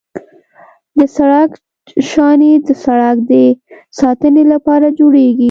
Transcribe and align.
د 0.97 0.99
سړک 1.15 1.51
شانې 2.09 2.53
د 2.67 2.69
سړک 2.83 3.17
د 3.31 3.31
ساتنې 3.99 4.43
لپاره 4.53 4.87
جوړیږي 4.99 5.39